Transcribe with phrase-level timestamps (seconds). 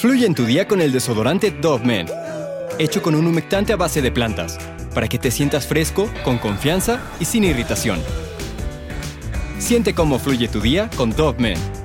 [0.00, 2.06] Fluye en tu día con el desodorante Dove Men,
[2.78, 4.58] hecho con un humectante a base de plantas,
[4.94, 8.00] para que te sientas fresco, con confianza y sin irritación.
[9.58, 11.79] Siente cómo fluye tu día con Dove Men.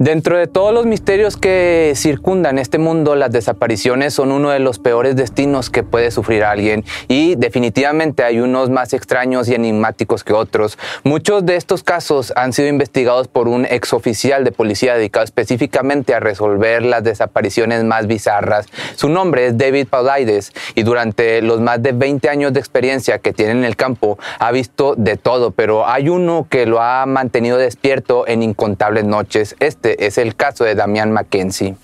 [0.00, 4.78] Dentro de todos los misterios que circundan este mundo, las desapariciones son uno de los
[4.78, 10.32] peores destinos que puede sufrir alguien y definitivamente hay unos más extraños y enigmáticos que
[10.32, 10.78] otros.
[11.04, 16.20] Muchos de estos casos han sido investigados por un exoficial de policía dedicado específicamente a
[16.20, 18.68] resolver las desapariciones más bizarras.
[18.96, 23.34] Su nombre es David Paulides y durante los más de 20 años de experiencia que
[23.34, 27.58] tiene en el campo ha visto de todo, pero hay uno que lo ha mantenido
[27.58, 29.56] despierto en incontables noches.
[29.60, 31.74] Este es el caso de Damián Mackenzie.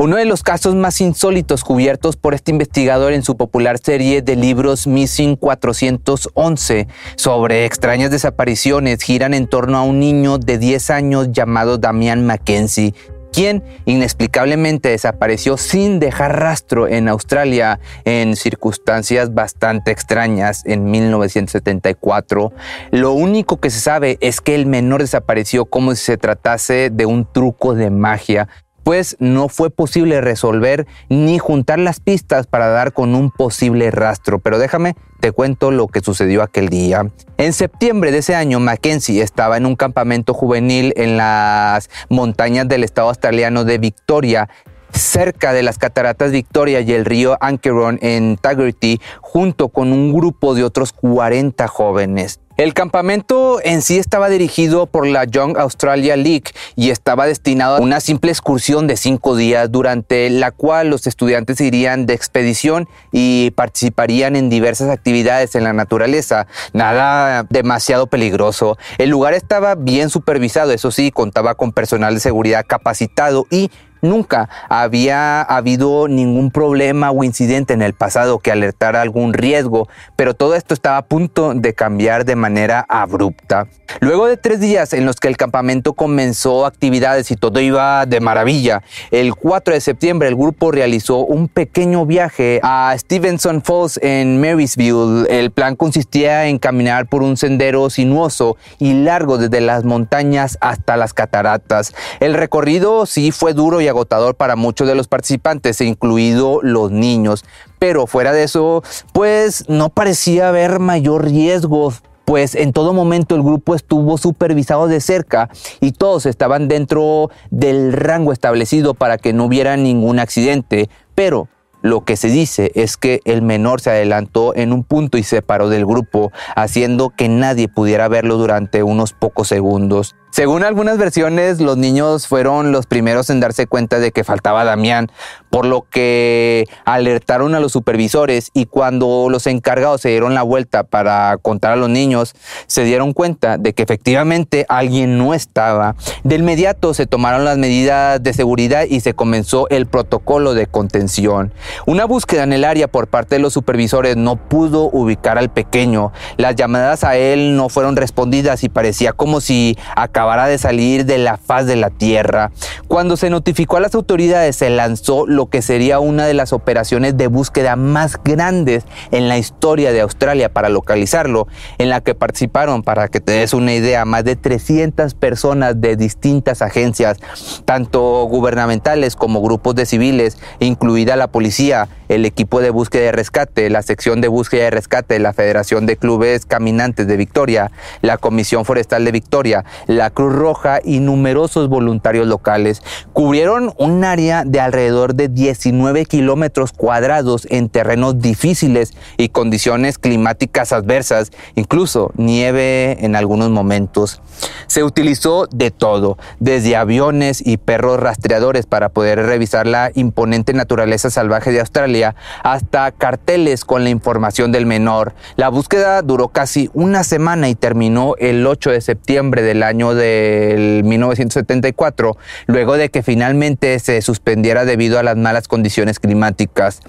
[0.00, 4.36] Uno de los casos más insólitos cubiertos por este investigador en su popular serie de
[4.36, 11.32] libros Missing 411 sobre extrañas desapariciones giran en torno a un niño de 10 años
[11.32, 12.94] llamado Damian Mackenzie,
[13.32, 22.52] quien inexplicablemente desapareció sin dejar rastro en Australia en circunstancias bastante extrañas en 1974.
[22.92, 27.04] Lo único que se sabe es que el menor desapareció como si se tratase de
[27.04, 28.46] un truco de magia
[28.88, 34.38] pues no fue posible resolver ni juntar las pistas para dar con un posible rastro.
[34.38, 37.10] Pero déjame, te cuento lo que sucedió aquel día.
[37.36, 42.82] En septiembre de ese año, Mackenzie estaba en un campamento juvenil en las montañas del
[42.82, 44.48] estado australiano de Victoria
[44.94, 50.54] cerca de las cataratas Victoria y el río Ankeron en Taggerty, junto con un grupo
[50.54, 52.40] de otros 40 jóvenes.
[52.58, 57.80] El campamento en sí estaba dirigido por la Young Australia League y estaba destinado a
[57.80, 63.52] una simple excursión de cinco días durante la cual los estudiantes irían de expedición y
[63.52, 66.48] participarían en diversas actividades en la naturaleza.
[66.72, 68.76] Nada demasiado peligroso.
[68.98, 73.70] El lugar estaba bien supervisado, eso sí, contaba con personal de seguridad capacitado y
[74.02, 80.34] Nunca había habido ningún problema o incidente en el pasado que alertara algún riesgo, pero
[80.34, 83.66] todo esto estaba a punto de cambiar de manera abrupta.
[84.00, 88.20] Luego de tres días en los que el campamento comenzó actividades y todo iba de
[88.20, 94.40] maravilla, el 4 de septiembre el grupo realizó un pequeño viaje a Stevenson Falls en
[94.40, 95.26] Marysville.
[95.28, 100.96] El plan consistía en caminar por un sendero sinuoso y largo desde las montañas hasta
[100.96, 101.94] las cataratas.
[102.20, 107.44] El recorrido sí fue duro y agotador para muchos de los participantes, incluido los niños.
[107.78, 108.82] Pero fuera de eso,
[109.12, 111.92] pues no parecía haber mayor riesgo
[112.24, 115.48] pues en todo momento el grupo estuvo supervisado de cerca
[115.80, 121.48] y todos estaban dentro del rango establecido para que no hubiera ningún accidente, pero
[121.80, 125.42] lo que se dice es que el menor se adelantó en un punto y se
[125.42, 130.16] paró del grupo, haciendo que nadie pudiera verlo durante unos pocos segundos.
[130.30, 135.10] Según algunas versiones, los niños fueron los primeros en darse cuenta de que faltaba Damián,
[135.50, 140.84] por lo que alertaron a los supervisores y cuando los encargados se dieron la vuelta
[140.84, 142.34] para contar a los niños,
[142.66, 145.96] se dieron cuenta de que efectivamente alguien no estaba.
[146.24, 151.52] De inmediato se tomaron las medidas de seguridad y se comenzó el protocolo de contención.
[151.86, 156.12] Una búsqueda en el área por parte de los supervisores no pudo ubicar al pequeño.
[156.36, 159.76] Las llamadas a él no fueron respondidas y parecía como si
[160.18, 162.50] acabara de salir de la faz de la tierra.
[162.88, 167.16] Cuando se notificó a las autoridades se lanzó lo que sería una de las operaciones
[167.16, 171.46] de búsqueda más grandes en la historia de Australia para localizarlo,
[171.78, 175.94] en la que participaron, para que te des una idea, más de 300 personas de
[175.94, 177.18] distintas agencias,
[177.64, 183.70] tanto gubernamentales como grupos de civiles, incluida la policía, el equipo de búsqueda y rescate,
[183.70, 187.70] la sección de búsqueda y rescate, la Federación de Clubes Caminantes de Victoria,
[188.02, 192.80] la Comisión Forestal de Victoria, la la Cruz Roja y numerosos voluntarios locales.
[193.12, 200.72] Cubrieron un área de alrededor de 19 kilómetros cuadrados en terrenos difíciles y condiciones climáticas
[200.72, 204.22] adversas, incluso nieve en algunos momentos.
[204.66, 211.10] Se utilizó de todo, desde aviones y perros rastreadores para poder revisar la imponente naturaleza
[211.10, 215.12] salvaje de Australia, hasta carteles con la información del menor.
[215.36, 220.84] La búsqueda duró casi una semana y terminó el 8 de septiembre del año del
[220.84, 222.16] 1974,
[222.46, 226.80] luego de que finalmente se suspendiera debido a las malas condiciones climáticas.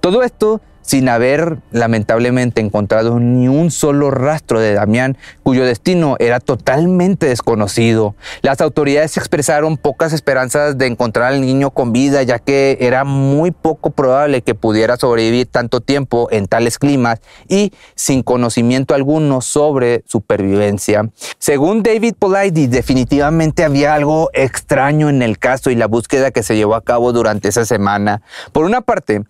[0.00, 6.40] Todo esto sin haber lamentablemente encontrado ni un solo rastro de Damián, cuyo destino era
[6.40, 8.14] totalmente desconocido.
[8.42, 13.50] Las autoridades expresaron pocas esperanzas de encontrar al niño con vida, ya que era muy
[13.50, 20.04] poco probable que pudiera sobrevivir tanto tiempo en tales climas y sin conocimiento alguno sobre
[20.06, 21.10] supervivencia.
[21.38, 26.54] Según David Polaides, definitivamente había algo extraño en el caso y la búsqueda que se
[26.56, 28.22] llevó a cabo durante esa semana.
[28.52, 29.24] Por una parte,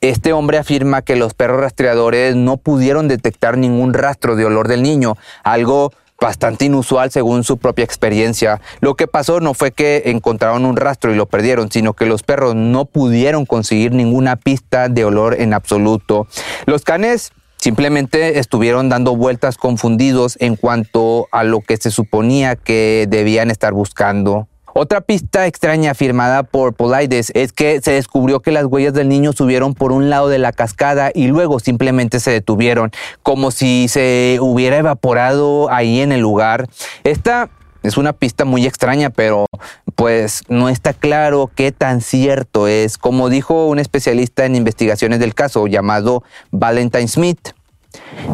[0.00, 4.82] este hombre afirma que los perros rastreadores no pudieron detectar ningún rastro de olor del
[4.82, 8.60] niño, algo bastante inusual según su propia experiencia.
[8.80, 12.22] Lo que pasó no fue que encontraron un rastro y lo perdieron, sino que los
[12.22, 16.26] perros no pudieron conseguir ninguna pista de olor en absoluto.
[16.66, 23.06] Los canes simplemente estuvieron dando vueltas confundidos en cuanto a lo que se suponía que
[23.08, 24.47] debían estar buscando.
[24.74, 29.32] Otra pista extraña afirmada por Polides es que se descubrió que las huellas del niño
[29.32, 32.90] subieron por un lado de la cascada y luego simplemente se detuvieron,
[33.22, 36.68] como si se hubiera evaporado ahí en el lugar.
[37.04, 37.50] Esta
[37.82, 39.46] es una pista muy extraña, pero
[39.94, 42.98] pues no está claro qué tan cierto es.
[42.98, 47.50] Como dijo un especialista en investigaciones del caso llamado Valentine Smith,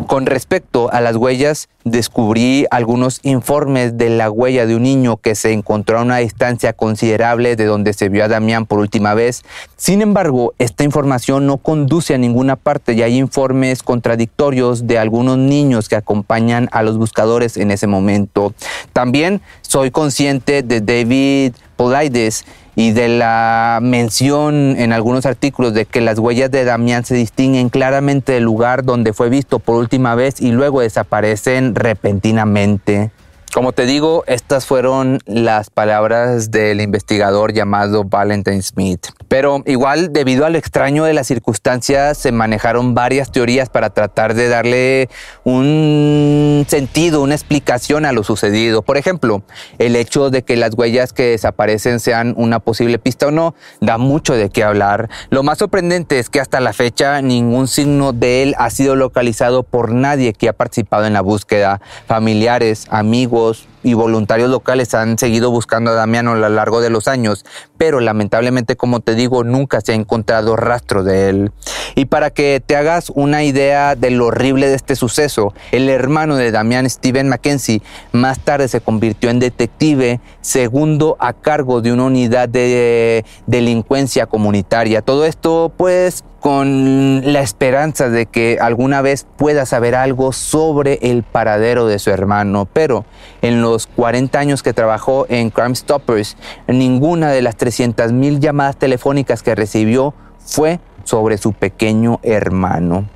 [0.07, 5.35] con respecto a las huellas, descubrí algunos informes de la huella de un niño que
[5.35, 9.43] se encontró a una distancia considerable de donde se vio a Damián por última vez.
[9.77, 15.39] Sin embargo, esta información no conduce a ninguna parte y hay informes contradictorios de algunos
[15.39, 18.55] niños que acompañan a los buscadores en ese momento.
[18.93, 22.45] También soy consciente de David Polides
[22.77, 27.69] y de la mención en algunos artículos de que las huellas de Damián se distinguen
[27.69, 33.11] claramente del lugar donde fue visto por última vez y luego desaparecen repentinamente.
[33.55, 39.07] Como te digo, estas fueron las palabras del investigador llamado Valentine Smith.
[39.29, 44.49] Pero igual, debido al extraño de las circunstancias, se manejaron varias teorías para tratar de
[44.49, 45.09] darle
[45.45, 48.83] un sentido, una explicación a lo sucedido.
[48.83, 49.45] Por ejemplo,
[49.79, 53.99] el hecho de que las huellas que desaparecen sean una posible pista o no, da
[53.99, 55.09] mucho de qué hablar.
[55.31, 59.63] Lo más sorprendente es que hasta la fecha ningún signo de él ha sido localizado
[59.63, 61.81] por nadie que ha participado en la búsqueda.
[62.09, 66.91] Familiares, amigos, voz y voluntarios locales han seguido buscando a Damiano a lo largo de
[66.91, 67.45] los años,
[67.79, 71.53] pero lamentablemente, como te digo, nunca se ha encontrado rastro de él.
[71.95, 76.37] Y para que te hagas una idea de lo horrible de este suceso, el hermano
[76.37, 82.05] de Damián, Steven Mackenzie, más tarde se convirtió en detective segundo a cargo de una
[82.05, 85.03] unidad de delincuencia comunitaria.
[85.03, 91.23] Todo esto, pues, con la esperanza de que alguna vez pueda saber algo sobre el
[91.23, 92.69] paradero de su hermano.
[92.71, 93.07] Pero
[93.41, 96.37] en los 40 años que trabajó en Crime Stoppers,
[96.69, 103.09] ninguna de las 300.000 llamadas telefónicas que recibió fue sobre su pequeño hermano.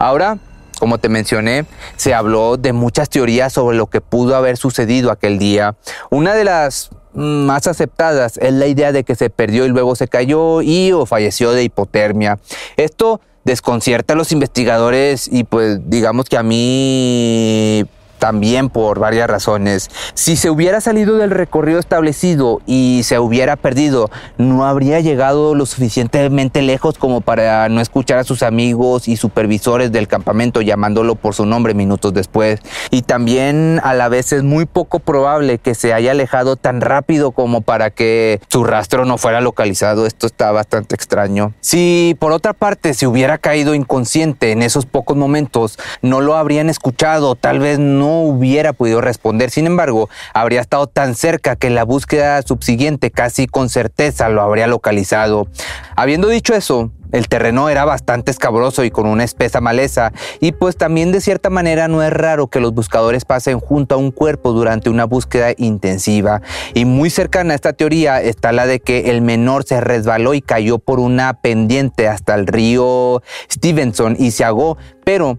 [0.00, 0.38] Ahora,
[0.80, 1.64] como te mencioné,
[1.96, 5.76] se habló de muchas teorías sobre lo que pudo haber sucedido aquel día.
[6.10, 10.08] Una de las más aceptadas es la idea de que se perdió y luego se
[10.08, 12.40] cayó y o falleció de hipotermia.
[12.76, 17.86] Esto desconcierta a los investigadores y pues digamos que a mí
[18.20, 19.90] también por varias razones.
[20.14, 25.66] Si se hubiera salido del recorrido establecido y se hubiera perdido, no habría llegado lo
[25.66, 31.34] suficientemente lejos como para no escuchar a sus amigos y supervisores del campamento llamándolo por
[31.34, 32.60] su nombre minutos después.
[32.90, 37.32] Y también a la vez es muy poco probable que se haya alejado tan rápido
[37.32, 40.06] como para que su rastro no fuera localizado.
[40.06, 41.54] Esto está bastante extraño.
[41.60, 46.68] Si por otra parte se hubiera caído inconsciente en esos pocos momentos, no lo habrían
[46.68, 49.50] escuchado, tal vez no hubiera podido responder.
[49.50, 54.66] Sin embargo, habría estado tan cerca que la búsqueda subsiguiente casi con certeza lo habría
[54.66, 55.48] localizado.
[55.96, 60.76] Habiendo dicho eso, el terreno era bastante escabroso y con una espesa maleza, y pues
[60.76, 64.52] también de cierta manera no es raro que los buscadores pasen junto a un cuerpo
[64.52, 66.40] durante una búsqueda intensiva.
[66.74, 70.40] Y muy cercana a esta teoría está la de que el menor se resbaló y
[70.40, 75.38] cayó por una pendiente hasta el río Stevenson y se ahogó, pero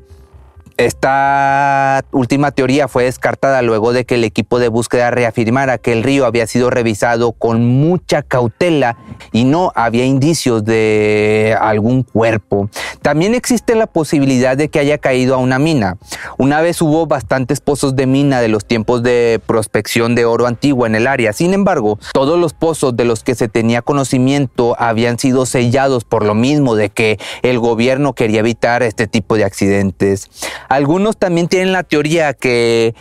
[0.82, 6.02] Esta última teoría fue descartada luego de que el equipo de búsqueda reafirmara que el
[6.02, 8.98] río había sido revisado con mucha cautela
[9.32, 12.68] y no había indicios de algún cuerpo.
[13.04, 15.98] También existe la posibilidad de que haya caído a una mina.
[16.40, 20.88] Una vez hubo bastantes pozos de mina de los tiempos de prospección de oro antiguo
[20.88, 21.32] en el área.
[21.32, 26.26] Sin embargo, todos los pozos de los que se tenía conocimiento habían sido sellados por
[26.26, 30.28] lo mismo de que el gobierno quería evitar este tipo de accidentes.
[30.72, 32.96] Algunos también tienen la teoría que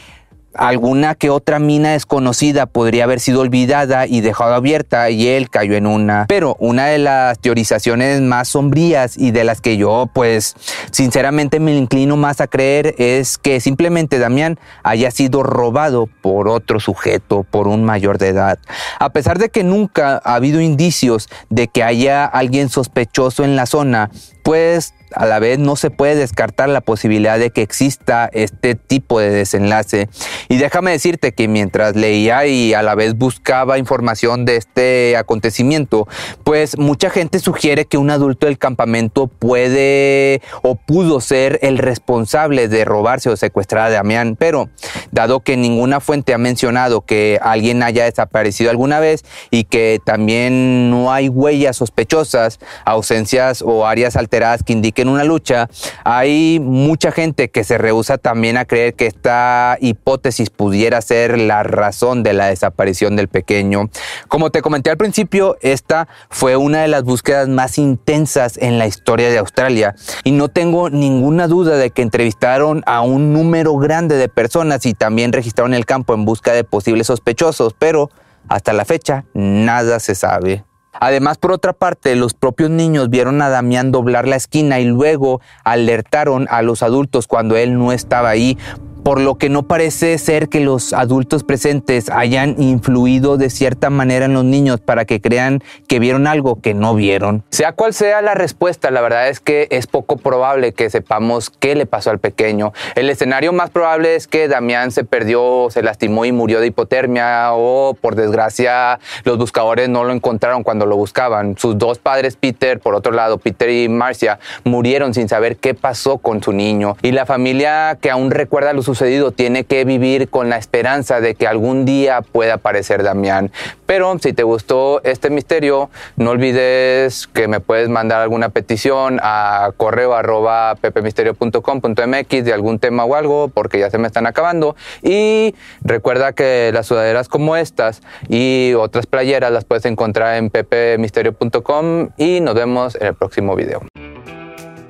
[0.54, 5.76] alguna que otra mina desconocida podría haber sido olvidada y dejada abierta y él cayó
[5.76, 6.26] en una.
[6.28, 10.56] Pero una de las teorizaciones más sombrías y de las que yo pues
[10.90, 16.80] sinceramente me inclino más a creer es que simplemente Damián haya sido robado por otro
[16.80, 18.58] sujeto, por un mayor de edad.
[18.98, 23.66] A pesar de que nunca ha habido indicios de que haya alguien sospechoso en la
[23.66, 24.10] zona,
[24.42, 29.20] pues a la vez no se puede descartar la posibilidad de que exista este tipo
[29.20, 30.08] de desenlace.
[30.48, 36.06] Y déjame decirte que mientras leía y a la vez buscaba información de este acontecimiento,
[36.44, 42.68] pues mucha gente sugiere que un adulto del campamento puede o pudo ser el responsable
[42.68, 44.68] de robarse o secuestrar a Damián, pero
[45.10, 50.90] dado que ninguna fuente ha mencionado que alguien haya desaparecido alguna vez y que también
[50.90, 54.16] no hay huellas sospechosas, ausencias o áreas
[54.64, 55.68] que indiquen en una lucha,
[56.04, 61.62] hay mucha gente que se rehúsa también a creer que esta hipótesis pudiera ser la
[61.62, 63.90] razón de la desaparición del pequeño.
[64.28, 68.86] Como te comenté al principio, esta fue una de las búsquedas más intensas en la
[68.86, 74.16] historia de Australia y no tengo ninguna duda de que entrevistaron a un número grande
[74.16, 78.10] de personas y también registraron el campo en busca de posibles sospechosos, pero
[78.48, 80.64] hasta la fecha nada se sabe.
[80.92, 85.40] Además, por otra parte, los propios niños vieron a Damián doblar la esquina y luego
[85.64, 88.58] alertaron a los adultos cuando él no estaba ahí
[89.02, 94.26] por lo que no parece ser que los adultos presentes hayan influido de cierta manera
[94.26, 97.44] en los niños para que crean que vieron algo que no vieron.
[97.50, 101.74] Sea cual sea la respuesta, la verdad es que es poco probable que sepamos qué
[101.74, 102.72] le pasó al pequeño.
[102.94, 107.52] El escenario más probable es que Damián se perdió, se lastimó y murió de hipotermia
[107.52, 111.56] o por desgracia los buscadores no lo encontraron cuando lo buscaban.
[111.58, 116.18] Sus dos padres, Peter, por otro lado, Peter y Marcia, murieron sin saber qué pasó
[116.18, 116.96] con su niño.
[117.02, 121.34] Y la familia que aún recuerda los sucedido tiene que vivir con la esperanza de
[121.34, 123.52] que algún día pueda aparecer Damián.
[123.86, 129.70] Pero si te gustó este misterio, no olvides que me puedes mandar alguna petición a
[129.76, 134.76] correo arroba pepemisterio.com.mx de algún tema o algo, porque ya se me están acabando.
[135.02, 142.10] Y recuerda que las sudaderas como estas y otras playeras las puedes encontrar en pepemisterio.com
[142.16, 143.82] y nos vemos en el próximo video.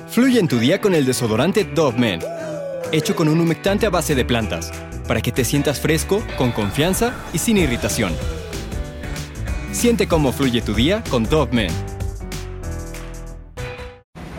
[0.08, 2.39] Fluye en tu día con el desodorante Dove Men
[2.92, 4.72] hecho con un humectante a base de plantas,
[5.06, 8.12] para que te sientas fresco, con confianza y sin irritación.
[9.72, 11.72] Siente cómo fluye tu día con Dove Men.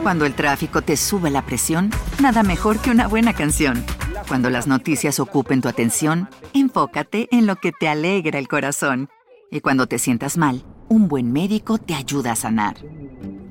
[0.04, 3.86] Cuando el tráfico te sube la presión, nada mejor que una buena canción.
[4.28, 9.10] Cuando las noticias ocupen tu atención, enfócate en lo que te alegra el corazón.
[9.52, 12.76] Y cuando te sientas mal, un buen médico te ayuda a sanar.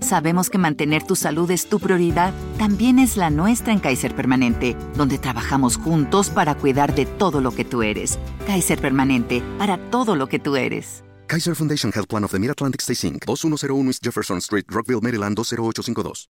[0.01, 4.77] Sabemos que mantener tu salud es tu prioridad, también es la nuestra en Kaiser Permanente,
[4.97, 8.19] donde trabajamos juntos para cuidar de todo lo que tú eres.
[8.47, 11.05] Kaiser Permanente, para todo lo que tú eres.
[11.27, 15.37] Kaiser Foundation Health Plan of the Mid-Atlantic Stay Inc., 2101 East Jefferson Street, Rockville, Maryland
[15.37, 16.29] 20852.